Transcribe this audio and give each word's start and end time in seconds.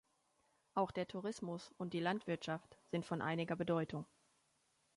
Auch 0.73 0.89
der 0.89 1.07
Tourismus 1.07 1.71
und 1.77 1.93
die 1.93 1.99
Landwirtschaft 1.99 2.75
sind 2.89 3.05
von 3.05 3.21
einiger 3.21 3.55
Bedeutung. 3.55 4.07